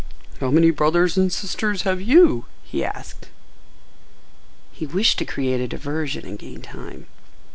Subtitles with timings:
[0.39, 3.27] How many brothers and sisters have you?" he asked.
[4.71, 7.05] He wished to create a diversion and gain time.